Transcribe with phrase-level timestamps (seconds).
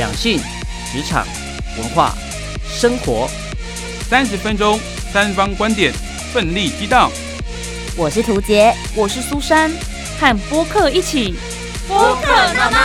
[0.00, 0.40] 两性、
[0.90, 1.26] 职场、
[1.76, 2.14] 文化、
[2.64, 3.28] 生活，
[4.08, 4.80] 三十分钟，
[5.12, 5.92] 三方观点，
[6.32, 7.10] 奋力激荡。
[7.98, 9.70] 我是涂杰，我是苏珊，
[10.18, 11.34] 和播客一起
[11.86, 12.78] 播客闹闹。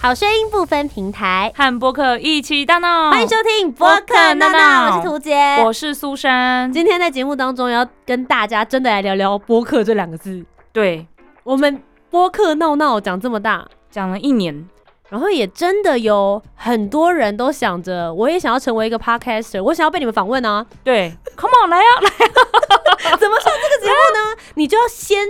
[0.00, 3.12] 好声音不分平台，和播客一起大闹。
[3.12, 6.72] 欢迎收听播客闹闹，我是涂杰，我是苏珊。
[6.72, 10.44] 今天在节目当中要跟大家真的来聊聊播客这两个字。
[10.72, 11.06] 对，
[11.42, 14.68] 我们播客闹闹讲这么大，讲了一年，
[15.08, 20.66] 然后也真的有很多人都想着，我也想要成为一个 podcaster，我想要被你们访问啊。
[20.84, 23.16] 对，Come on，来啊，来啊！
[23.16, 24.36] 怎么上这个节目呢？
[24.54, 25.26] 你就要先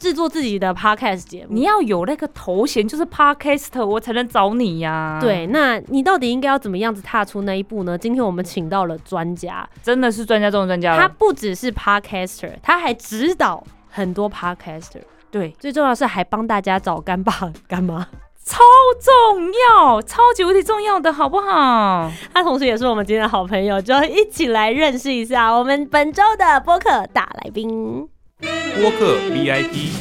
[0.00, 7.96] 制作自己的 podcast 节目，你要有那个头衔，就是 Podcaster，我才能找你呀。，对，那你到底应该要怎么样子踏出那一步呢？
[7.96, 11.14] 今天我们请到了专家，真的是专家中的专家他了。
[11.16, 17.32] 不只是 podcaster，他还指导很多 podcaster，对，最重要是还帮大家找干爸
[17.66, 18.06] 干妈。
[18.44, 18.58] 超
[19.00, 22.10] 重要，超级无敌重要的，好不好？
[22.34, 28.06] 他同时也是我们今天的好朋友，就一起来认识一下我们本周的播客大来宾。
[28.40, 29.92] 播客 VIP，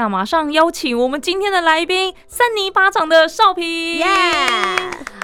[0.00, 3.96] 那马上邀请我们今天的来宾，三泥巴掌的少平。
[3.96, 4.06] 耶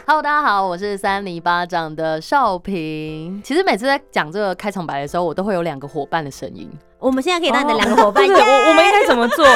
[0.06, 3.40] ！Hello，大家好，我是三泥巴掌的少平。
[3.42, 6.70] 其实每次在讲这个开场白的时候，我都会有两个伙伴的声音。
[6.98, 9.46] 我们现在可以当你的两个伙伴，我我们应该怎么做？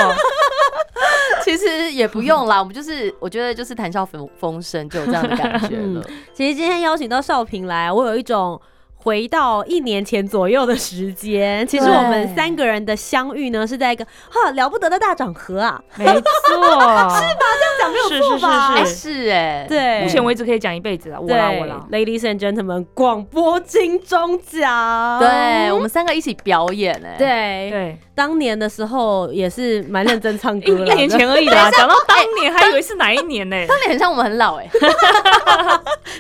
[1.45, 6.03] 其实也不用啦，我们就是我觉得就是谈笑风风生，就有这样的感觉了。
[6.33, 8.59] 其实今天邀请到少平来，我有一种
[9.03, 11.67] 回到一年前左右的时间。
[11.67, 15.81] 其实我们三个人的相遇呢，是在一个哈了不得的大场合啊。
[15.97, 16.13] 没错，
[16.53, 17.09] 是吧？
[17.19, 17.35] 这样
[17.81, 18.75] 讲没有是是错吧？
[18.75, 21.87] 哎，是是哎，对，目前为止可以讲一辈子了，我啦我啦。
[21.91, 25.19] ，Ladies and Gentlemen，广播金钟奖。
[25.19, 31.71] 对，我们三个一起表演哎。，对对，当年的时候也是蛮认真唱歌的，一年前而已啦。
[31.71, 33.57] 讲到当年，还以为是哪一年呢？
[33.67, 34.69] 当年很像我们很老哎。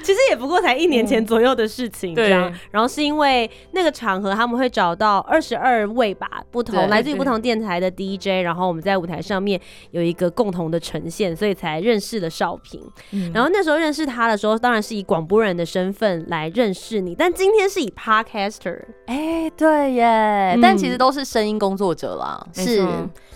[0.02, 2.30] 其实也不过才一年前左右的事情，对。
[2.70, 9.60] 然后是因为那个场合，他们会找到二十二位吧，不同对来自于不同电台的 DJ，然后我们在舞台上面
[9.90, 12.80] 有一个共同的呈现，所以才认识了少平。
[13.12, 18.78] 嗯然后那时候认识他的时候，当然是以广播人的身份来认识你，但今天是以 podcaster。
[19.06, 22.46] 哎，对耶，但其实都是声音工作者啦。
[22.54, 22.86] 是，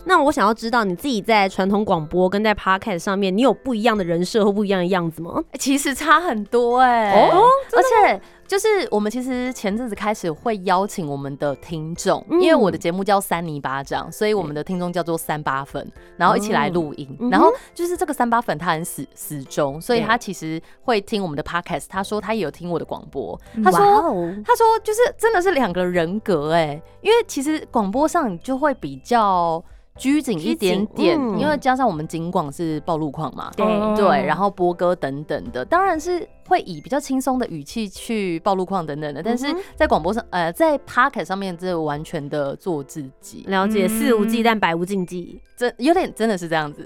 [0.05, 5.43] 那我想要知道你自己在传统广播跟在 podcast 上面，你有不一样的人设或不一样的样子吗？
[5.59, 7.43] 其实差很多哎、哦
[7.73, 8.21] 而且
[8.55, 15.85] 就是我们其实前阵子开始会邀请我们的听众，嗯因为我的节目叫三泥巴掌，所以我们的听众叫做三八粉，
[16.17, 17.17] 然后一起来录音。
[17.19, 21.87] 嗯然后就是这个三八粉他很死死忠，所以他其实会听我们的 podcast。
[21.89, 23.85] 他说他也有听我的广播，他哇说。
[23.85, 29.61] 哦，他说：“就是真的是两个人格哎，因为其实广播上你就会比较
[29.97, 45.41] 拘谨一点点，嗯因为加上我们景广是暴露狂嘛，对哦对，然后播歌等等的，当然是会以比较轻松的语气去报路况等等的，但是在广播上，呃，在 p o c k e t 上面，这完全的做自己，了解，嗯肆无忌惮，百无禁忌。
[45.57, 46.85] 真有点真的是这样子。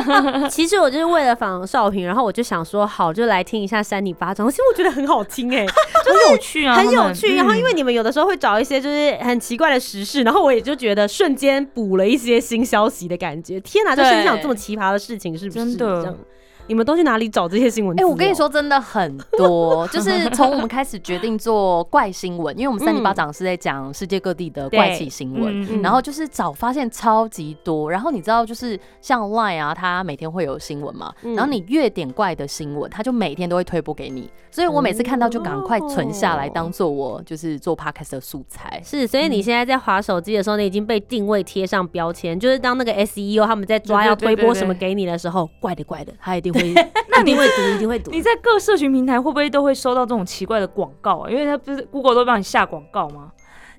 [0.50, 4.46] 其实我就是为了仿少平，然后我就想说，好，就来听一下山泥巴掌。
[4.50, 5.64] 其实我觉得很好听哎、
[6.04, 7.34] 很有趣啊，很有趣。
[7.34, 13.58] 然后因为嗯你们有的时候会找一些就是很奇怪的时事，然后我也就觉得瞬间补了一些新消息的感觉。
[13.60, 15.58] 天哪，这世界上有这么奇葩的事情，是不是？
[15.58, 16.14] 真的
[16.70, 17.98] 你们都去哪里找这些新闻？
[17.98, 25.82] 哎、我跟你，说，真的很多，就是 从我们开始决定做怪新闻，因为我们三零八掌是在讲世界各地的怪奇新闻。
[25.82, 38.80] 然后就是找发现超级多，然后你知道就是像 Line 啊，它每天会有新闻嘛，嗯然后你越点怪的新闻，它就每天都会推播给你，所以我每次看到就赶快存下来，哦当做我就是做 podcast 的素材。
[38.84, 46.59] 是，所以你现在在划手机的时候，你已经被定位贴上标签，就是当那个 SEO 他们在抓要推播什么给你的时候，怪的怪的，他一定会，
[47.08, 48.10] 那你一定会读，一定会读。
[48.10, 51.30] 你在各社群平台会不会都会收到这种奇怪的广告啊？
[51.30, 53.32] 因为它不是 Google 都帮你下广告吗？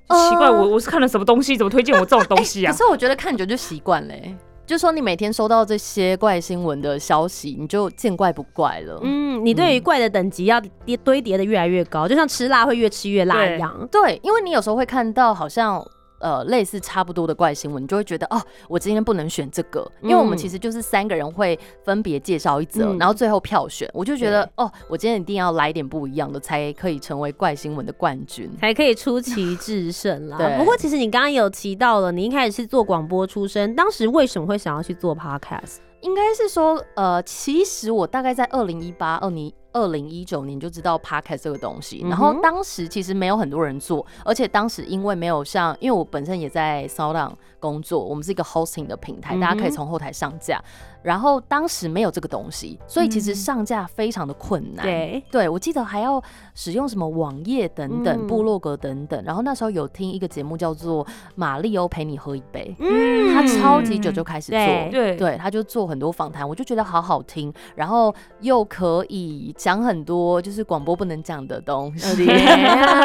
[0.07, 2.77] 呃奇怪，我我是看了什么东西，怎么推荐我这种东西啊 可？
[2.77, 4.35] 是我觉得看久就习惯嘞，
[4.65, 8.99] 就说你每天收到这些怪新闻的消息，你就见怪不怪了。
[9.03, 13.87] 嗯，你对于怪的等级要叠堆叠的越来越高，就像吃辣会越吃越辣一样。
[13.91, 15.81] 对，因为你有时候会看到好像
[16.21, 28.49] 呃类似差不多的怪新闻，你就会觉得哦，我今天不能选这个，因为我们嗯其实就是三个人会分别介绍一则，嗯然后最后票选，我就觉得哦，我今天一定要来一点不一样的，才可以成为怪新闻的冠军。
[28.59, 30.37] 才可以出奇制胜啦。
[30.37, 35.77] 对不过其实你刚刚有提到了，你一开始是做广播出身，当时为什么会想要去做 podcast？
[36.01, 50.61] 应该是说，呃，其实我大概在二零一八、二零二零一九年就知道 podcast 这个东西，然后当时其实没有很多人做，而且当时因为没有像，因为我本身也在 Sound On 工作，我们是一个 hosting 的平台，大家可以从后台上架，
[51.03, 54.83] 然后当时没有这个东西，所以其实嗯上架非常的困难。
[54.85, 56.21] 对，对，我记得还要
[56.55, 59.23] 使用什么网页等等、嗯部落格等等。
[59.23, 72.25] 然后那时候有听一个节目叫做《玛丽欧陪你喝一杯》，嗯他超级久就开始做，对对对，他就做很多访谈，我就觉得好好听，然后又可以讲很多就是广播不能讲的东西。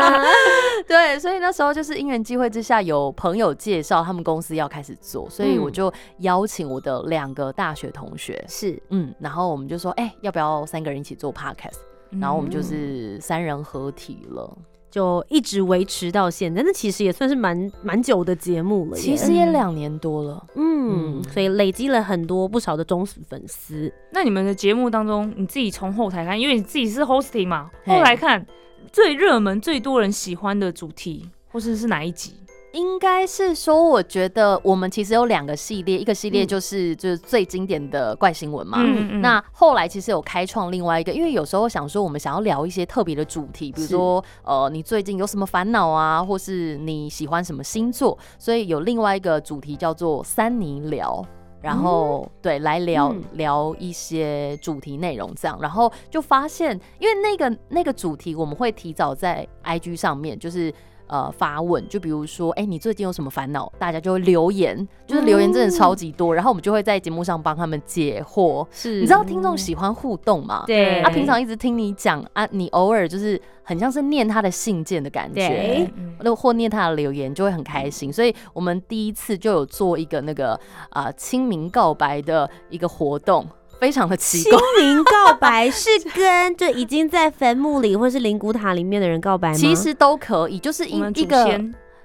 [0.89, 8.83] 对，所以那时候就是因缘机会之下，有朋友介绍他们公司要开始做，所以我嗯就邀请我的两个大学同学，是。
[8.89, 11.77] 嗯，然后我们就说，哎、要不要三个人一起做 podcast？
[12.19, 14.57] 然后我们就是三人合体了，
[14.97, 18.97] 就一直维持到现在，那其实也算是蛮蛮久的节目了。
[18.97, 20.43] 其实也两年多了。
[20.55, 23.93] 嗯，嗯所以累积了很多不少的忠实粉丝。
[24.11, 28.47] 那你们的节目当中，你自己从后台看，因为你自己是 hosting 嘛，后来看
[28.91, 32.33] 最热门、最多人喜欢的主题，或是是哪一集？
[32.73, 36.47] 应该是说，我觉得我们其实有两个系列，一个系列嗯。
[36.47, 38.79] 就是、就是最经典的怪新闻嘛。
[38.81, 39.21] 嗯嗯。
[39.21, 51.25] 那后来其实有开创另外一个，因为有时候想说我们想要聊一些特别的主题，比如说呃你最近有什么烦恼啊，或是你喜欢什么星座，所以有另外一个主题叫做三尼聊。
[51.63, 53.25] 然后、对来聊、嗯。
[53.33, 60.73] 聊一些主题内容，这样，然后就发现，因为那个那个主题我们会提早在 IG 上面，就是
[61.09, 63.73] 呃发问，就比如说，哎、你最近有什么烦恼？
[63.79, 68.67] 大家就会留言，就是留言真的超级多，然后我们就会在节目上帮他们解惑。
[68.71, 69.01] 是。
[69.01, 70.65] 你知道听众喜欢互动嘛？
[70.67, 75.91] 对，他、平常一直听你讲啊，你偶尔就是很像是念他的信件的感觉。
[76.21, 80.59] 那或念他的留言就会很开心，所以我们第一次就有做一个那个
[80.91, 83.47] 啊清明告白的一个活动，
[83.81, 84.61] 非常的奇清怪。
[84.81, 89.55] 明告白是跟就已经在坟墓里或是灵骨塔里面的人告白吗？
[89.55, 91.61] 其实都可以，就是一一个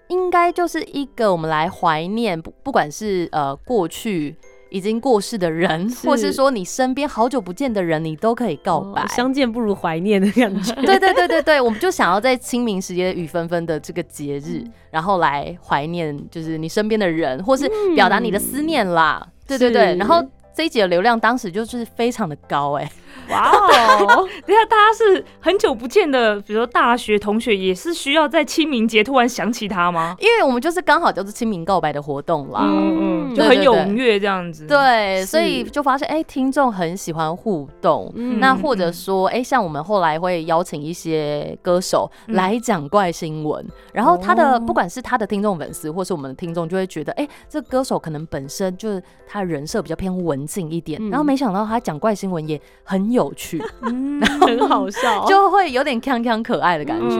[0.07, 4.35] 应该就是一个我们来怀念，不不管是呃过去
[4.69, 9.01] 已经过世的人，是或是说你身边好久不见的人，你都可以告白。
[9.01, 10.73] 哦相见不如怀念的感觉。
[10.83, 19.25] 对对对对对，我们就想要在清明时节雨纷纷的这个节日，嗯然后来怀念，就是你身边的人，或是表达你的思念啦。
[19.47, 20.21] 对对对，然后
[20.61, 22.87] 这一集的流量当时就是非常的高哎、
[23.31, 30.15] 哇哦， 等下大家是很久不见的，比如说大学同学，也是需要在清明节突然想起他吗？
[30.19, 32.59] 因为我们就是刚好就是清明告白的活动啦。
[32.61, 38.13] 嗯嗯，就很踊跃这样子。，对，所以就发现，哎、听众很喜欢互动。
[38.15, 57.17] 嗯那或者说，哎、像我们后来会邀请一些歌手嗯来讲怪新闻，然后他的、哦不管是他的听众粉丝，或是我们的听众，就会觉得，哎、这歌手可能本身就是他的人设比较偏文静一点，嗯然后没想到他讲怪新闻也很有趣， 嗯， 很好笑，就会有点锵锵可爱的感觉。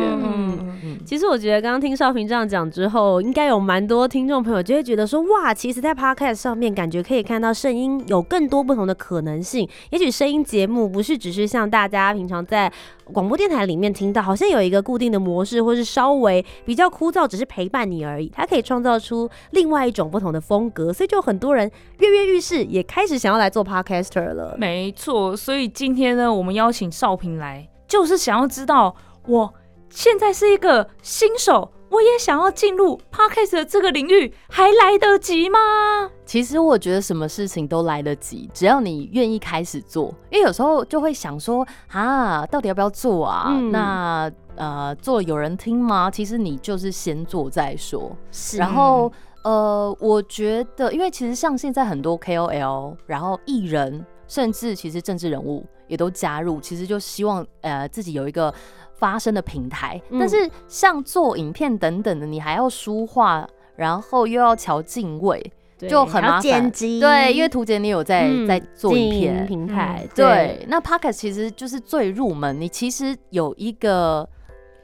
[0.84, 9.68] 嗯，其实我觉得刚刚听少平这样讲之后，应该有蛮多听众朋友就会觉得说，哇，其实，在 podcast 上面感觉可以看到声音有更多不同的可能性。
[9.92, 12.72] 也许声音节目不是只是像大家平常在
[13.06, 18.32] 广播电台里面听到，好像有一个固定的模式，或是稍微比较枯燥，只是陪伴你而已。
[18.34, 24.56] 它可以创造出另外一种不同的风格，所以就很多人跃跃欲试，也开始想要来做 podcaster 了。
[24.58, 28.96] 没错，所以今天呢，我们邀请少平来，就是想要知道，
[29.28, 29.54] 我
[29.90, 35.60] 现在是一个新手，我也想要进入 podcast 的这个领域，还来得及吗？
[36.26, 40.14] 其实我觉得什么事情都来得及，只要你愿意开始做。
[40.30, 43.48] 因为有时候就会想说，啊，到底要不要做啊？
[43.50, 46.12] 嗯那呃，做有人听吗？
[46.12, 48.16] 其实你就是先做再说。
[48.32, 49.12] 是然后
[49.44, 58.54] 呃，我觉得，因为其实像现在很多 KOL，然后艺人，甚至其实政治人物也都加入，其实就希望呃自己有一个
[58.94, 60.00] 发声的平台。
[60.10, 65.52] 嗯但是像做影片等等的，你还要书画，然后又要调敬位，
[65.90, 74.28] 就很麻烦，对，因为图姐你有在、嗯在做影片，平台，对，那 Podcast 其实就是最入门，你其实有一个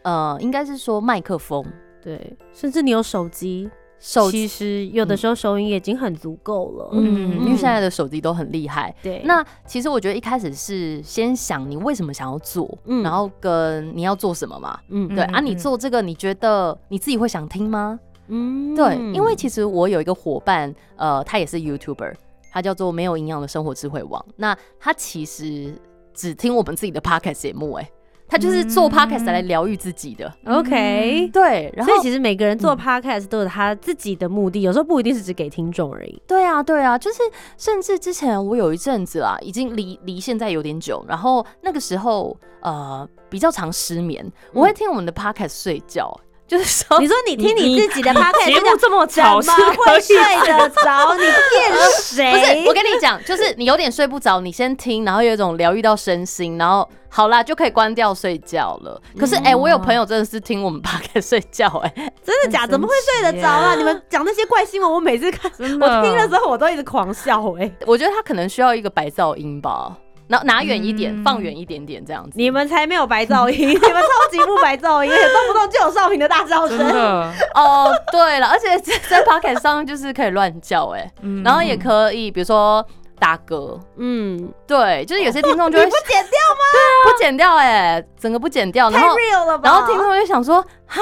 [0.01, 1.63] 呃，应该是说麦克风。
[1.99, 6.89] 对，甚至你有手机，手其实有的时候收音也已经很足够了。
[6.93, 8.93] 嗯，因为嗯现在的手机都很厉害。
[9.01, 14.79] 对，那其实我觉得一开始是先想你为什么想要做，嗯然后跟你要做什么嘛。
[14.89, 17.99] 嗯对、啊，你嗯做这个，你觉得你自己会想听吗？
[18.29, 22.13] 嗯对，因为其实我有一个伙伴，呃，他也是 YouTuber，
[22.51, 24.23] 他叫做没有营养的生活智慧王。
[24.35, 25.73] 那他其实
[26.13, 27.89] 只听我们自己的 Podcast 节目、哎，
[28.27, 30.31] 他就是做 Podcast 来疗愈自己的。
[30.45, 31.29] OK。
[31.31, 36.21] 对，然后所以其实每个人做嗯 podcast 都有他自己的目的，有时候不一定是只给听众而已。
[36.27, 37.19] 对啊，对啊，就是
[37.57, 46.13] 甚至之前我有一阵子啦，已经离离现在有点久，然后那个时候呃比较常失眠，我会听我们的 podcast 睡觉，
[46.47, 48.23] 就是说你说你听你自己的节目
[48.55, 51.13] 这么怎么吵是可会睡得着？
[51.15, 52.31] 你骗谁？
[52.31, 59.01] 不是，我跟你讲，就是你有点睡不着，你先听，然后有一种疗愈到身心，然后好啦就可以关掉睡觉了。
[59.19, 62.65] 可是哎、我有朋友真的是听我们 podcast 睡觉、哎，真的假？
[62.65, 63.75] 怎么会睡得着啊？
[63.75, 69.97] 你们讲那些怪新闻，我每次看，我听的时候我都一直狂笑哎、我觉得他可能需要一个白噪音吧，
[70.27, 72.31] 然后拿远一点，嗯放远一点点这样子。
[72.35, 76.87] 你们才没有白噪音， 你们超级不白噪音， 动不动就有少平的大叫真声。
[76.87, 78.77] 的，哦，对了，而且
[79.09, 82.85] 在 Pocket 上面就是可以乱叫、哎、嗯然后也可以，比如说
[83.19, 86.63] 打嗝，嗯，对，就是有些听众就会你不剪掉吗？
[86.73, 89.69] 对啊不剪掉、哎，整个不剪掉，然太后 real 了吧？
[89.69, 91.01] 然后听众就想说，哈，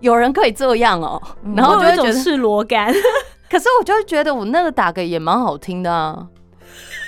[0.00, 2.94] 有人可以这样哦、嗯然后就会觉得，是裸感。
[3.48, 6.16] 可是我就会觉得我那个打嗝也蛮好听的啊，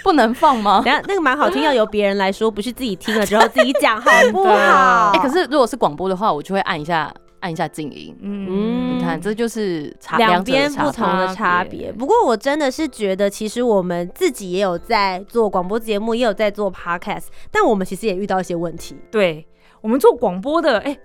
[0.08, 0.90] 不能放吗等？
[0.90, 5.12] 一下那个蛮好听，要由别人来说，不是自己听了之后自己讲，好不好？
[5.14, 8.16] 哎、可是如果是广播的话，我就会按一下按一下静音。
[8.22, 11.62] 嗯，你看，这就是差两边不同的差。
[11.62, 18.96] 别不过我真的是觉得，其实我们自己也有在做广播节目，也有在做 podcast，但我们其实也遇到一些问题。
[19.10, 19.46] 对
[19.82, 20.96] 我们做广播的，哎、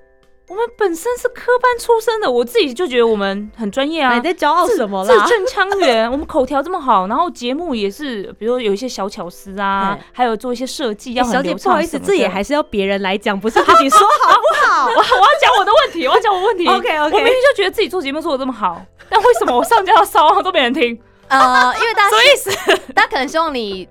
[0.49, 4.21] 我们本身是科班出身的，我自己就觉得我们很专业啊你。
[4.21, 5.11] 在骄傲什么字？
[5.27, 15.01] 正腔圆， 我们口条这么好，然后节目也是，比如说有一些小巧思啊，还有做一些设计要哎小姐，不好意思，这也还是要别人来讲，不是自己说好不好我 我要
[15.41, 16.67] 讲我的问题，我要讲我问题。
[16.67, 20.99] ？OK 我明 OK，我明明就觉得自己做节目做的这么好，但为什么我上架到烧都没人听？
[21.29, 22.91] 呃，因为大家什么意思？
[22.93, 23.87] 大家可能希望你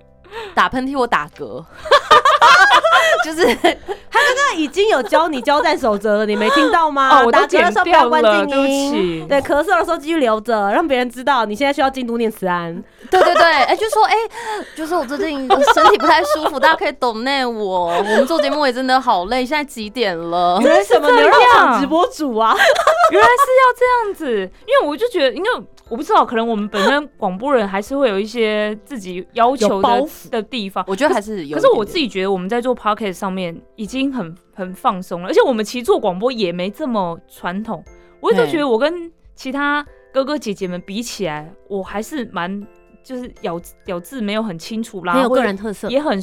[0.53, 1.63] 打喷嚏或打嗝，
[3.25, 7.21] 就是他刚刚已经有教你交战守则了，你没听到吗？
[7.21, 12.73] 哦我都打嗝的时候不要关剪掉了静对不起音，对，咳嗽的时候继续留着，让别人知道你现在需要进度念慈安。
[13.09, 14.13] 对对对，哎、就说哎、
[14.75, 17.87] 就是我最近身体不太舒服，大家可以懂那我。
[17.87, 20.57] 我们做节目也真的好累，现在几点了？
[20.59, 22.55] 你为什么这牛肉场直播主啊？
[23.11, 25.49] 原来是要这样子，因为我就觉得，因为
[25.89, 30.83] 我不知道，可能我们本身广播人还是会有一些自己要求的的地方。
[30.87, 31.55] 我觉得还是有。
[31.55, 37.83] 可是我自己觉得我们在做 podcast 上面已经很很放松了，而且我们其实做广播也没这么传统。
[38.19, 42.65] 我一直觉得我跟其他哥哥姐姐们比起来，我还是蛮
[43.03, 45.89] 就是咬咬字没有很清楚啦，很有个人特色。
[45.89, 46.17] 也很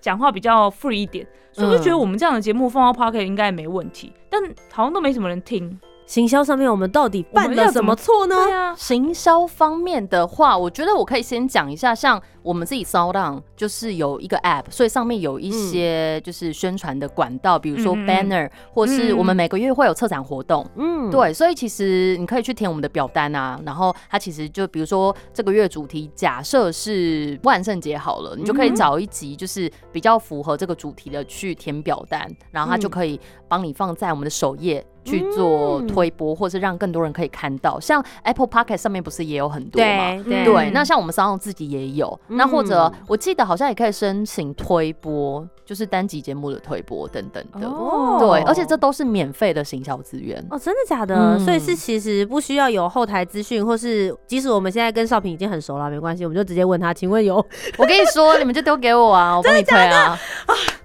[0.00, 4.42] 讲话比较 free 一点，所以我就觉得嗯我们这样的节目放到 podcast 应该也没问题，但
[4.72, 5.78] 好像都没什么人听。
[6.06, 8.34] 行销上面我们到底犯了什么么错呢？
[8.36, 20.66] 对啊，行销方面的话，我觉得我可以先讲一下，像我们自己 Sound 就是有一个 App，所以上面有一些就是宣传的管道，比如说 banner，或是我们每个月会有策展活动。
[20.76, 32.90] 嗯，对，所以其实你可以去填我们的表单啊，然后它其实就比如说这个月主题假设是万圣节好了，你就可以嗯找一集就是比较符合这个主题的去填表单，然后它就嗯。
[32.94, 37.78] 可以帮你放在我们的首页去做嗯推播，或是让更多人可以看到。
[37.78, 40.24] 像 Apple Podcast 上面不是也有很多吗？
[40.26, 47.68] 对那像我们商用自己也有，那或者嗯我记得好像也可以申请推播，就是单集节目的推播等等的。
[47.68, 50.44] 哦对，而且这都是免费的行销资源。
[50.50, 51.14] 哦，真的假的？
[51.14, 57.36] 嗯所以是其实不需要有后台资讯，或是即使我们现在跟少平已经很熟了，没关系，我们就直接问他，请问有
[57.76, 60.18] 我跟你说，你们就丢给我啊，我帮你推啊。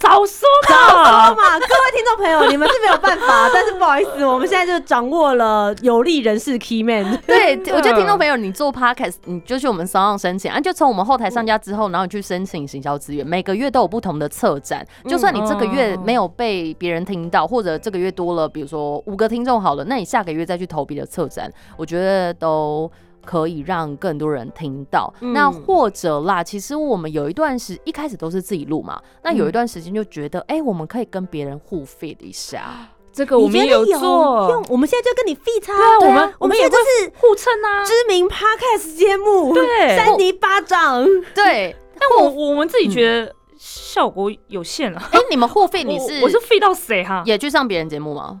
[0.00, 1.30] 早说好嘛！
[1.34, 1.58] 嘛？
[1.58, 7.20] 各位听众朋友，你们是没有办法，但是不好意思，我们现在就掌握了有利人士 key man。
[7.28, 14.84] 对，我觉得听众朋友，你做 podcast，你就去我们商上申请啊，就从我们后台上架之后，然后你去申请行销资源，每个月都有不同的策展。
[15.06, 22.90] 就算你这个月没有被别人听到，或者这个月多了，比如说五个听众好了，那你下个月再去投别的策展，我觉得都。
[23.24, 37.84] 可以让更多人听到，嗯那或者啦，其实我们有一段时一开始都是自己录嘛，那有一段时间就觉得，哎、我们可以跟别人互 fit 一下， 这个我们也有做用，，我们现在就跟你 fit 对啊，啊，我们我们现在就是互蹭啊。
[37.84, 41.04] 知名 podcast 节目，对三尼巴掌。
[41.34, 41.76] 对。
[42.00, 45.02] 但我我们自己觉得效果有限了。
[45.12, 47.22] 哎、你们互 fit 你 是我是 fit 到谁哈？
[47.26, 48.40] 也去上别人节目吗？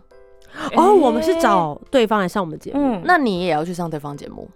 [0.76, 2.80] 哦，我们是找对方来上我们节目。
[2.80, 4.48] 嗯，那你也要去上对方节目？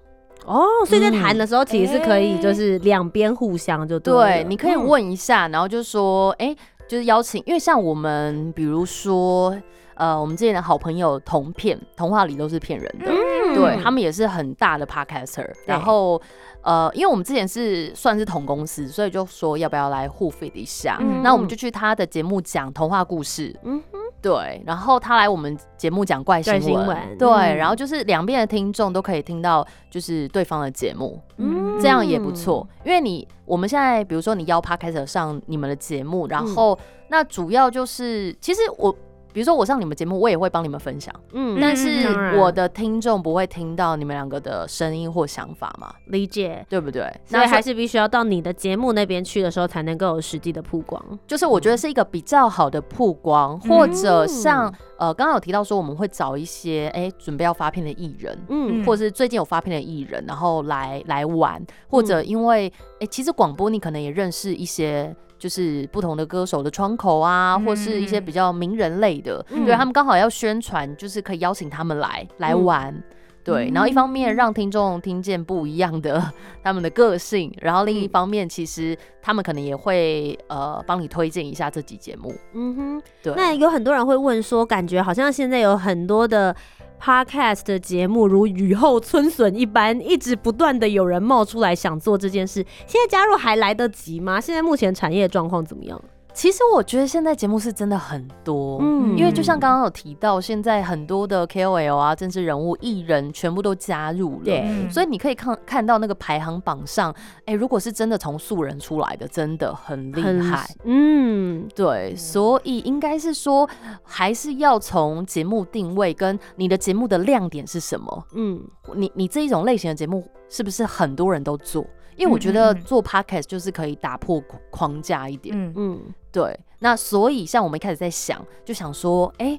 [0.44, 6.54] 哦，所以在嗯谈的时候其实是可以，哎就是两边互相就对你可以问一下，然后就说，哎、
[6.86, 9.56] 就是邀请，因为像我们，比如说，
[9.94, 13.54] 呃，我们之前的好朋友同片，童话里都是骗人的，嗯。
[13.54, 16.20] 对他们也是很大的 podcaster，然后
[16.62, 21.22] 呃，因为我们之前是算是同公司，所以就说要不要来互 fit 一下，嗯。
[21.22, 23.80] 那我们就去他的节目讲童话故事，嗯
[24.24, 36.78] 对，然后他来我们节目讲怪新闻，对，嗯然后就是两边的听众都可以听到就是对方的节目，嗯这样也不错，因为你我们现在比如说你邀 podcast 上你们的节目，然嗯后、
[37.08, 38.94] 那主要就是其实我。
[39.34, 46.64] 比如说我上你们节目，我也会帮你们分享，嗯但是我的听众不会听到你们两个的声音或想法嘛，理解。
[46.68, 47.12] 对不对？
[47.26, 51.18] 所以还是必须要到你的节目那边去的时候，才能够有实际的曝光。
[51.26, 65.14] 就是我觉得是一个比较好的曝光，嗯或者像呃刚刚有提到说我们会找一些哎、准备要发片的艺人，嗯嗯或者是最近有发片的艺人，然后来来玩，或者嗯因为哎、诶其实广播你可能也认识一些。
[65.44, 69.66] 就是不同的歌手的窗口啊，或是一些比较名人类的，嗯。
[69.66, 72.64] 对他们刚好要宣传，就是可以邀请他们来来嗯。
[72.64, 73.04] 玩。
[73.44, 76.32] 对，然后一方面让听众听见不一样的
[76.64, 78.08] 他们的个性，然后另一嗯。
[78.08, 82.34] 方面其实他们可能也会呃帮你推荐一下这集节目。
[82.54, 86.56] 嗯哼，对，那有很多人会问说，感觉好像现在有很多的
[87.00, 92.64] podcast 的节目如雨后春笋一般，一直不断的有人冒出来想做这件事。
[92.86, 94.40] 现在加入还来得及吗？
[94.40, 96.00] 现在目前产业状况怎么样？
[96.34, 104.90] 其实我觉得现在节目是真的很多，嗯因为就像刚刚有提到，现在很多的 KOL 啊、政治人物、艺人全部都加入了。
[104.90, 107.14] 所以你可以看看到那个排行榜上，
[107.46, 110.68] 哎、如果是真的从素人出来的，真的很厉很害。
[110.82, 113.68] 嗯，对，所以应该是说，
[114.02, 118.26] 还是要从节目定位跟你的节目的亮点是什么。
[118.34, 118.60] 嗯，
[118.96, 121.86] 你你这一种类型的节目是不是很多人都做？
[122.16, 125.54] 因为我觉得做 podcast 就是可以打破框架一点。
[125.56, 125.72] 嗯。
[125.76, 129.58] 嗯，对，那所以像我们一开始在想，就想说，哎、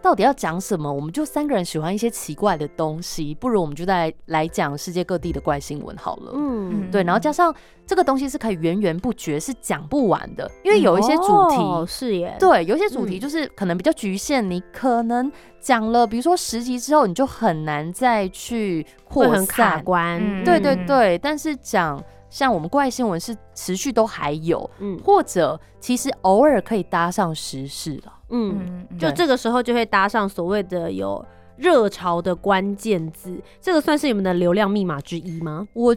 [0.00, 0.90] 到底要讲什么？
[0.90, 6.32] 我们就三个人喜欢一些奇怪的东西，不如我们就在来讲世界各地的怪新闻好了。
[6.34, 7.52] 嗯，对，然后加上
[7.84, 11.56] 这个东西是可以源源不绝，是讲不完的，因为有一些主题。
[11.56, 19.84] 哦是耶，对，有一些主题嗯就是可能比较局限，你可能讲了，比如说十集之后，你就很难再去扩会很卡散。
[19.84, 20.20] 关。
[20.22, 22.00] 嗯对对对，但是讲
[22.30, 28.12] 像我们怪新闻是持续都还有，嗯或者其实偶尔可以搭上时事了。
[28.30, 31.24] 嗯，嗯，就这个时候就会搭上所谓的有
[31.56, 35.66] 热潮的关键字，这个算是你们的流量密码之一吗？
[35.72, 35.96] 我，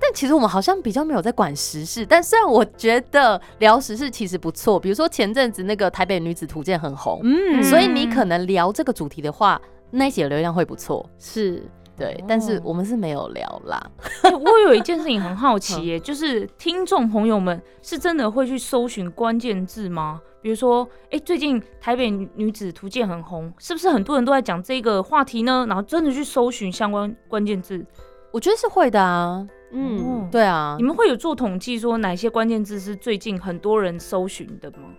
[0.00, 9.60] 但其实我们好像比较没有在管时事，但虽然我觉得聊时事其实不错，比如说前阵子那个台北女子图鉴很红，嗯所以你可能聊这个主题的话，
[9.90, 11.08] 那一集的流量会不错。
[11.18, 11.62] 是
[11.98, 13.90] 对，但是哦我们是没有聊啦。
[14.22, 20.20] 欸我有一件事情很好奇 耶，就是听众朋友们是真的会去搜寻关键字吗？
[20.40, 25.66] 比如说，哎、最近台北女子图鉴很红，是不是很多人都在讲这个话题呢？
[25.68, 27.84] 然后真的去搜寻相关关键字，
[28.30, 34.90] 我觉得是会的啊，嗯嗯，对啊你，们会有做统计说哪些关键字是最近很多人搜寻的吗？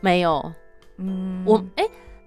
[0.00, 0.52] 没有
[0.96, 1.84] 嗯，我哎、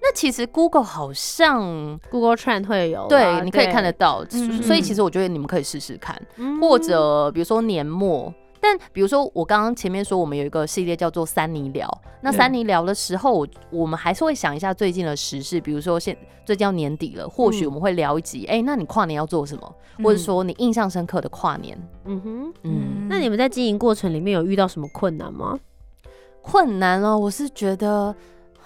[0.07, 8.31] 那其实 Google 好像，Google Trend 会有啦，对，你可以看得到，嗯所以其实我觉得你们可以试试看，嗯或者比如说年末。
[8.61, 11.87] 但比如说，我刚刚前面说我们有一个系列叫做“三尼聊”，
[12.21, 19.75] 那三尼聊的时候，我我们还是会想一下最近的时事，比如说现最近要年底了，或许嗯我们会聊一集，哎、那你跨年要做什么？
[20.03, 22.53] 或者说你印象深刻的跨年，嗯哼。
[22.63, 25.59] 嗯，那你们在经营过程里面有遇到什么困难吗？
[26.41, 28.15] 困难哦，我是觉得，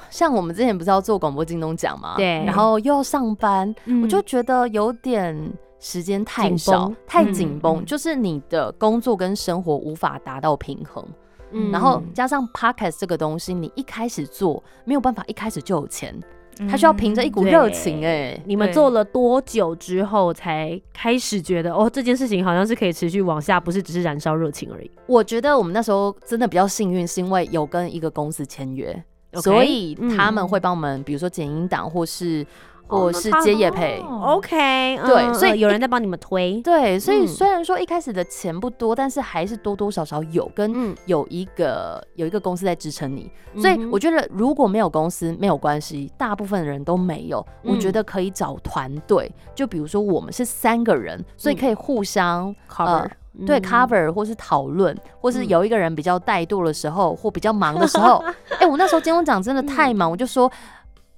[0.10, 2.44] 像我们之前不是要做广播京东奖嘛，对。
[2.46, 4.02] 然后又要上班，嗯。
[4.02, 11.06] 我就觉得有点时间太少，太嗯紧绷，嗯就是你的工作跟生活无法达到平衡。
[11.52, 11.72] 嗯。
[11.72, 16.14] 然后加上 podcast 这个东西，你一开始做没有办法一开始就有钱，
[16.60, 24.92] 嗯它需要凭着一股热情哎、你们做了多久之后才开始觉得哦，这件事情好像是可以持续往下，不是只是燃烧热情而已？
[25.08, 29.02] 我觉得我们那时候真的比较幸运，是因为有跟一个公司签约
[29.34, 32.46] 所以嗯他们会帮我们，比如说剪音档或是
[32.88, 34.02] 哦或是接业配。
[34.02, 37.28] 哦 OK，嗯对所以嗯有人在帮你们推，对，所以嗯。
[37.28, 53.12] 虽然说一开始的钱不多，但是还是多多少少有跟嗯，有一个有一个公司在支撑你，所以我觉得如果没有公司没有关系，大部分人都没有，我觉嗯得可以找团队，就比如说我们是三个人，所以可以互相 cover 对
[53.48, 58.24] 嗯 cover 或是讨论，或是嗯有一个人比较怠惰的时候，或比较忙的时候，
[58.60, 60.52] 哎、我那时候金钟奖真的太忙，我就说。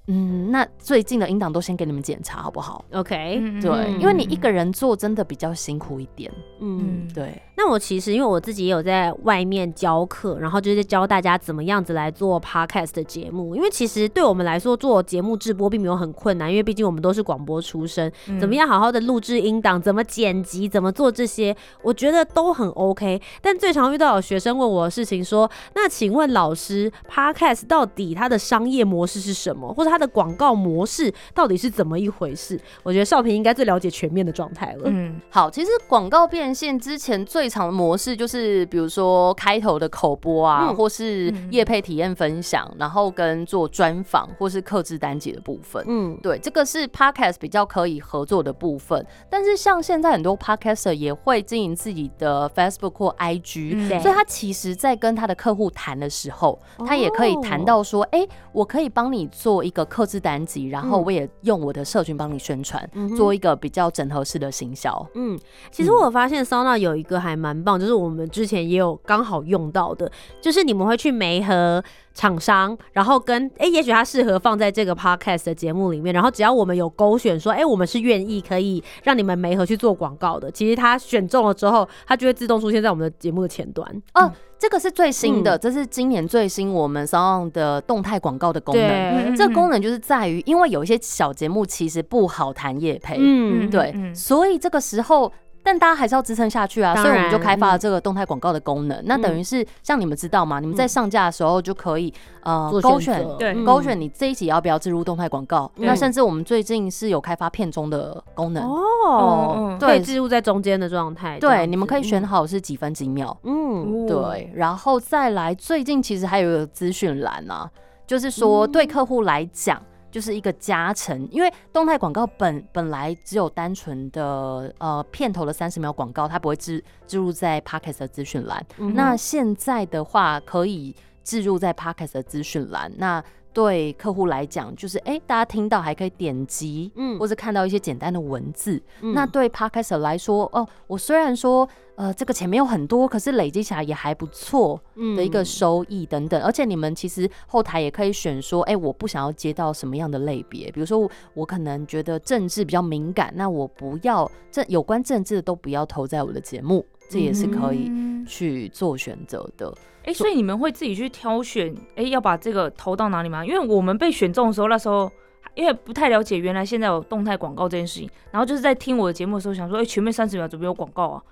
[0.08, 6.30] 嗯，那最近的音档都先给你们检查好不好？OK，嗯对，嗯因为你一个人做真的比较辛苦一点。
[6.60, 7.08] 嗯。
[7.14, 13.54] 对，那我其实因为我自己也有在外面教课，然后就是教大家怎么样子来做 podcast 的节目。
[13.54, 23.20] 因为其实对我们来说做节目制播并没有很困难，因为毕竟我们都是广播出身，嗯怎么样好好的录制音档，怎么剪辑，怎么做这些，我觉得都很 OK。
[23.40, 32.58] 但最常遇到有学生问我的事情说，那请问老师，podcast 到底它的商业模式是什么，或者它的广告模式到底是怎么一回事？
[32.82, 34.84] 我觉得少平应该最了解全面的状态了。
[34.86, 45.84] 嗯好，其实广告变现之前最常的模式就是，比如说开头的口播啊，嗯或是嗯业配体验分享，然后跟做专访或是客制单集的部分。
[45.86, 49.04] 嗯，对，这个是 podcast 比较可以合作的部分。
[49.28, 65.06] 但是像现在很多 podcaster 也会经营自己的 Facebook 或 IG，、所以他其实在跟他的客户谈的时候，他也可以谈哦到说，哎、我可以帮你做一个客制单集，然后嗯我也用我的社群帮你宣传，嗯做一个比较整合式的行销。
[65.14, 65.38] 嗯，
[65.70, 71.82] 其实我发现 s o n a 有一个还蛮棒，就是我们之前也有刚好用到的，就是你们会去媒合
[72.14, 84.02] 厂商，然后跟哎、诶也许它适合放在这个 podcast 的节目里面，然后只要我们有勾选说，哎、我们是愿意可以让你们媒合去做广告的，其实它选中了之后，它就会自动出现在我们的节目的前端。
[84.14, 85.60] 哦，这个是最新的，嗯。
[85.60, 88.84] 这是今年最新我们 Sound 的动态广告的功能。
[88.84, 94.14] 嗯这个功能就是在于，因为有一些小节目其实不好谈业配，嗯，对，嗯。
[94.14, 95.32] 所以这个时候。
[95.62, 97.78] 但大家还是要支撑下去啊，所以我们就然开发了嗯。
[97.78, 99.00] 这个动态广告的功能。
[99.04, 100.60] 那等于是像你们知道吗？
[100.60, 103.24] 你们在上架的时候就可以呃勾选
[103.64, 105.70] 勾选你这一集要不要置入动态广告。
[105.76, 111.38] 那甚至我们最近是有开发片中的功能，哦，可以对置入在中间的状态。
[111.38, 113.36] 对，你们可以选，好是几分几秒。
[113.44, 117.70] 嗯，哦对，然后再来，最近其实还有一个资讯栏啊，
[118.06, 118.72] 就是说嗯。
[118.72, 119.80] 对客户来讲。
[120.12, 128.64] 就是一个加成，因为动态广告本本来只有单纯的呃片头的三十秒广告，它不会置置入在 Podcast 的资讯栏。
[128.76, 130.94] 嗯那现在的话，可以
[131.24, 132.92] 置入在 Podcast 的资讯栏。
[132.98, 138.82] 那对客户来讲，就是哎、大家听到还可以点击，嗯或者看到一些简单的文字。
[139.00, 144.80] 嗯那对 Podcaster 来说，哦，我虽然说呃这个钱没有很多，可是累积起来也还不错
[145.16, 146.42] 的一个嗯收益等等。
[146.42, 159.72] 而且你们其实后台也可以选说，哎、我不想要接到什么样的类别，比如说我可能觉得政治比较敏感，那我不要政有关政治的都不要投在我的节目，这也是可以嗯去做选择的。
[160.04, 163.44] 哎、所以你们会自己去挑选，哎、要把这个投到哪里吗？
[163.44, 165.10] 因为我们被选中的时候，那时候
[165.54, 171.22] 因为不太了解，原来现在有动态广告这件事情，然后就是在听我的节目的时候，想说，哎、前面三十秒怎么有广告啊？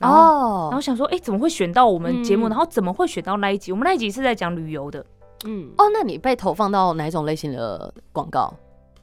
[0.00, 2.48] 然后哦然后想说，哎、怎么会选到我们节目？
[2.48, 3.70] 嗯然后怎么会选到那一集？
[3.72, 5.04] 我们那一集是在讲旅游的，
[5.44, 8.52] 嗯哦，那你被投放到哪一种类型的广告？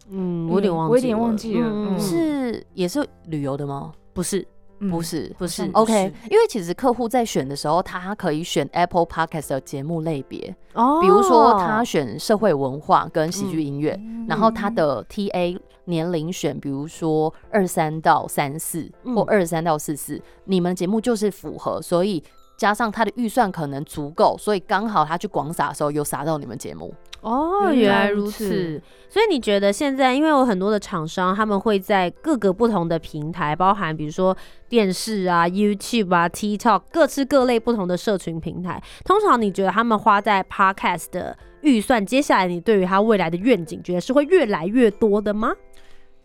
[0.10, 3.92] 嗯，我有点忘记了，我有点忘记了是也是旅游的吗？
[4.14, 4.46] 不是？
[4.80, 19.15] 嗯不是，不是 OK，因为其实客户在选的时候，他可以选 Apple Podcast 的节目类别，哦比如说他选社会文化跟喜剧音乐，嗯然后他的 TA 年龄选，比如说二三到三四嗯。
[19.15, 22.24] 或二三到四四，你们节目就是符合，所以
[22.60, 26.93] 加上他的预算可能足够，所以刚好他去广撒的时候有撒到你们节目。
[27.22, 28.82] 哦，原原来如此此。
[29.10, 34.36] 所以你觉得现在，因为有很多的厂商，他们会在各个不同的平台，包含比如说
[34.67, 38.82] 电视啊、YouTube 啊、TikTok 各式各类不同的社群平台。
[39.06, 45.54] 通常你觉得他们花在 Podcast 的预算，接下来你对于他未来的愿景，觉得是会越来越多的吗？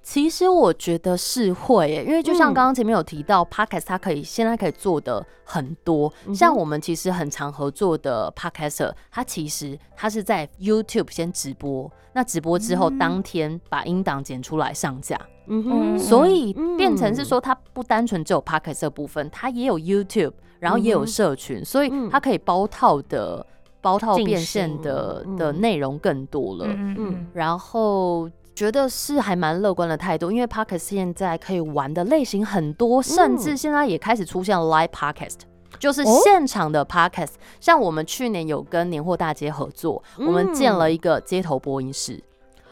[0.05, 2.55] 其实我觉得是会耶，因为就像嗯。
[2.55, 12.99] 刚刚前面有提到、p o d c a s t 它可以现在可以做的很多，嗯像我们其实很常合作的 podcaster，它其实它是在 YouTube 先直播，那直播之后嗯。
[12.99, 15.99] 当天把音档剪出来上架，嗯哼。
[15.99, 22.11] 所以嗯变成是说它不单纯只有 podcast 的部分，它也有 YouTube，然后也有社群，所以嗯。
[22.11, 23.45] 它可以包套的
[23.81, 25.37] 包套进变现的嗯。
[25.37, 26.67] 的内容更多了。
[26.69, 27.27] 嗯。
[27.33, 35.39] 然后觉得是还蛮乐观的态度，因为 podcast 现在可以玩的类型很多，甚至现在也开始出现 live podcast。
[35.79, 36.21] 就是哦。
[36.23, 42.23] 现场的 podcast，、像我们去年有跟年货大街合作，我们建了一个街头播音室，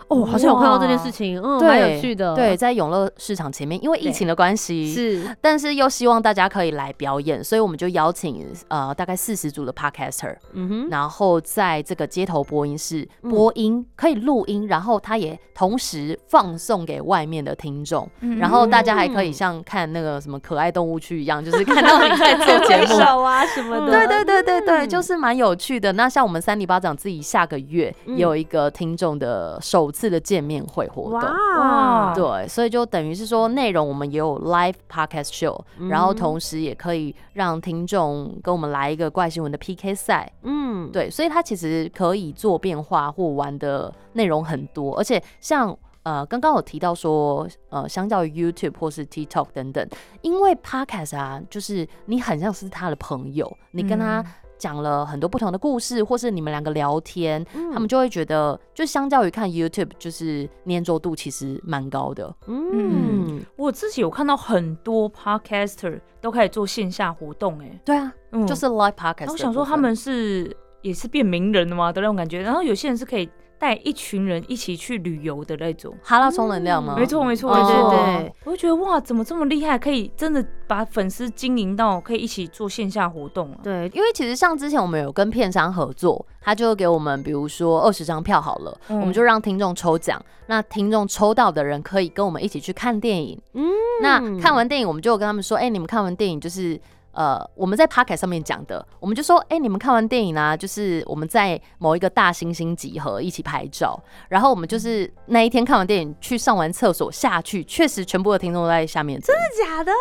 [0.09, 13.33] 哦，好像有看到这件事情，嗯，蛮有趣的，对，，在永乐市场前面，因为疫情的关系，是，但是又希望大家可以来表演，所以我们就邀请呃大概四十组的 podcaster，嗯哼，然后在这个街头播音室嗯。
[13.33, 18.39] 播音，可以录音，然后他也同时放送给外面的听众，嗯。
[18.39, 22.87] 然后大家还可以像看那个什么可爱动物区一样，就是看到你在做节目。
[23.03, 24.89] 手啊什么的，对对对对对，嗯。
[24.89, 25.93] 就是蛮有趣的。
[25.95, 31.21] 那像我们三里巴掌自己下个月有一个听众的首次的见面会活动。
[31.21, 40.31] 哇，对，所以就等于是说，内容我们也有 live podcast show，、然后嗯同时也可以让听众跟我们来一个怪新闻的 PK 赛。
[40.43, 49.87] 嗯，对，所以它其实可以做变化或玩的内容很多，而且像呃刚刚有提到说，呃，相较于 YouTube 或是 TikTok 等等，
[50.23, 54.27] 因为 Podcast 啊，就是你很像是他的朋友，你跟他嗯
[54.63, 57.73] 讲了很多不同的故事，或是你们两个聊天，嗯。
[57.73, 62.33] 他们就会觉得，就相较于看 YouTube，就是粘着度其实蛮高的。
[62.47, 68.47] 嗯，我自己有看到很多 podcaster 都开始做线下活动、哎，对啊，嗯。
[68.47, 69.17] 就是 Live Podcast 的部分。
[69.17, 71.93] 然后我想说他们是也是变名人了吗？
[71.93, 73.29] 的那种感觉，然后有些人是可以
[73.63, 75.95] 带一群人一起去旅游的那种。
[76.03, 76.97] 哈拉充能量吗？
[76.99, 77.91] 没错，没错，哦没错。
[77.91, 83.59] 对对我就觉得哇，怎么这么厉害，可以真的把粉丝经营到可以一起做线下活动啊？
[83.63, 90.21] 对，因为其实像之前我们有跟片商合作，他就给我们，比如说二十张票好了，嗯我们就让听众抽奖。
[90.47, 93.41] 那听众抽到的人可以跟我们一起去看电影。
[93.55, 93.65] 嗯
[94.03, 96.81] 那看完电影，我们就跟他们说，哎、你们看完电影就是。
[97.13, 109.93] 呃，我们在 p o c k e t 上面讲的，我们就说，哎、你们看完电影啊，就是我们在某一个大猩猩集合一起拍照，然后我们就是那一天看完电影去上完厕所下去，确实全部的听众都在下面，真的假的？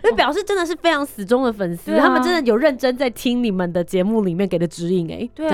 [0.00, 2.00] 对，就表示真的是非常死忠的粉丝，啊。
[2.00, 5.28] 他们真的有认真在听你们的节目里面给的指引哎。
[5.34, 5.48] 对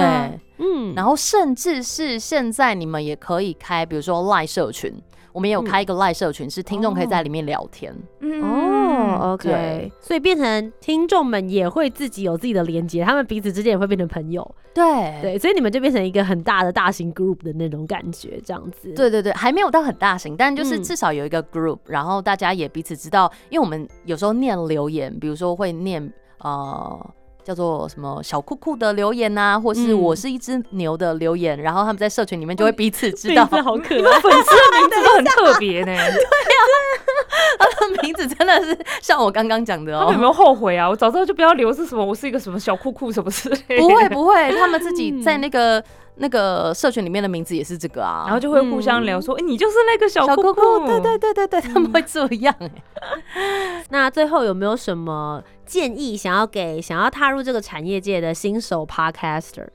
[0.62, 4.94] 嗯，然后甚至是现在你们也可以开，比如说 Line 社群，
[5.32, 7.94] 我们也有开一个赖社群，是听众可以在里面聊天。
[8.20, 8.40] 嗯。
[8.42, 14.84] 哦，OK，所以变成听众们也会自己有自己的连接，他们彼此之间也会变成朋友，对。
[15.22, 20.82] 对，所以你们就变成一个很大的大型 group 的那种感觉，这样子。，对对对，还没有到很大型，但就是嗯。
[20.82, 27.10] 至少有一个 group，、然后大家也彼此知道，因为我们有时候念留言，比如说会念呃。
[27.50, 30.00] 叫做什么小酷酷的留言呐、或是嗯。
[30.00, 34.02] 我是一只牛的留言，然后他们在社群里面就会彼此知道，好可爱。
[34.20, 35.92] 粉丝的名字都很特别呢，
[37.58, 40.88] 他的名字真的是像我刚刚讲的哦他们有没，有后悔啊？
[40.88, 45.22] 我早知道就不要留是什么，我是一个什么小酷酷什么之类的，不会不会，他们自己嗯。
[45.22, 45.82] 在那个
[46.20, 59.66] 那个社群里面的名字也是这个啊，然后就会互相聊说，哎，你就是那个小小酷酷酷，对对对对对，他们会这样哎、那最后有没有什么建议想要给想要踏入这个产业界的新手 podcaster？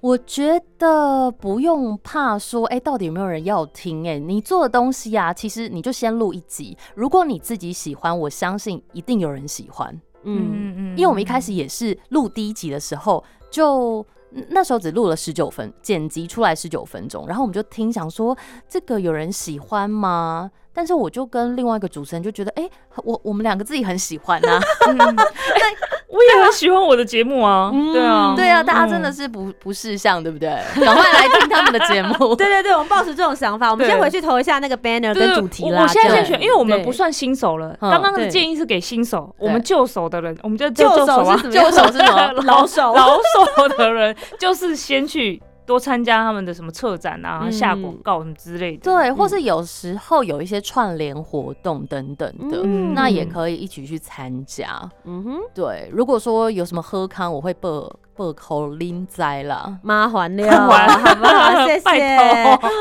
[0.00, 9.88] 我觉得不用怕说，哎、到底有没有人要听、哎，你做的东西啊，其实你就先录一集，如果你自己喜欢，我相信一定有人喜欢。
[10.24, 14.06] 嗯，嗯因为我们一开始也是录第一集的时候，就嗯
[14.50, 18.36] 那时候只录了十九分，剪辑出来十九分钟，然后我们就听想说，
[18.68, 20.50] 这个有人喜欢吗？
[20.74, 22.68] 但是我就跟另外一个主持人就觉得，哎、
[23.04, 24.60] 我我们两个自己很喜欢啊，
[26.08, 30.48] 我也很喜欢我的节目啊，嗯对啊，对啊，大家真的是不不识相，对不对？
[30.84, 32.34] 赶快来听他们的节目。
[32.36, 35.78] 对对对，我们抱持这种想法，我们先回去投一下那个 banner 跟主题啦。
[35.78, 37.76] 我我现在先选，因为我们不算新手了。
[37.80, 42.32] 嗯刚刚的建议是给新手，我们旧手的人，我们就旧手手啊是怎么样旧手是什么？
[42.44, 48.82] 老手老手的人，就是先去多参加他们的什么策展啊、嗯下广告什么之类的。
[48.82, 54.66] 对，或是有时候有一些串联活动等等的，嗯那也可以一起去参加。
[55.04, 59.78] 嗯哼，对，如果说有什么喝康，我会报报口拎栽啦。
[59.84, 61.64] 妈还了，好不好？
[61.68, 61.90] 谢谢。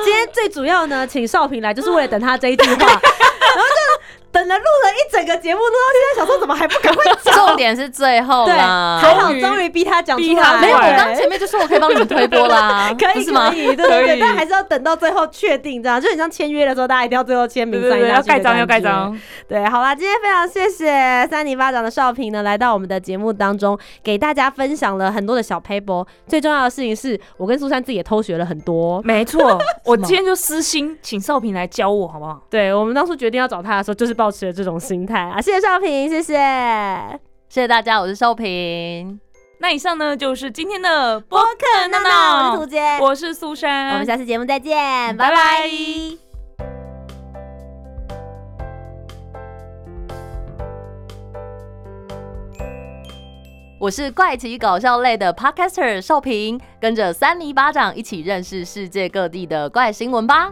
[0.04, 3.79] 今天最主要呢，请少平来，就是为了等他这一句话， 然后就
[4.32, 7.34] 等了录了一整个节目，录到现在，想说怎么还不赶快讲？
[7.34, 9.00] 重点是最后对，啦。
[9.02, 10.62] 还好终于逼他讲出逼他来。
[10.62, 13.56] 没有，我刚刚前面就说我可以帮你们推播啦， 可以是吗可？
[13.58, 19.18] 以，对对对，但还是要等到最后确定，这样就很像签约的时候，大家一定要最后签名对要盖章要盖章。
[19.48, 26.06] 对，好啦，今天非常谢谢三零巴掌的少平呢，来到我们的节目当中，给大家分享了很多的小 paper。
[26.28, 29.02] 最重要的事情是我跟苏珊自己也偷学了很多。
[29.04, 32.40] 没错，我今天就私心请少平来教我，好不好？
[32.50, 35.40] 对我们当初决定要找他的时候，就是抱持了这种心态啊。
[35.40, 36.34] 谢谢少平，谢谢。
[37.48, 39.18] 谢谢大家，我是少平，
[39.60, 44.76] 那以上呢就是今天的播客闹闹，我是涂杰，我是苏珊，我们下次节目再见，
[45.16, 45.70] 拜拜拜拜
[53.80, 60.52] 我是怪奇搞笑类的 podcaster 少平，跟着三尼巴掌一起认识世界各地的怪新闻吧。